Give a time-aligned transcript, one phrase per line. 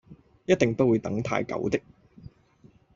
[0.45, 1.79] 一定不會等太久的